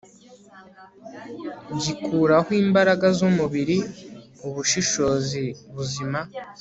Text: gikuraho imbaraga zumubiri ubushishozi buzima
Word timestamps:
gikuraho 1.81 2.49
imbaraga 2.63 3.05
zumubiri 3.17 3.77
ubushishozi 4.47 5.43
buzima 5.75 6.19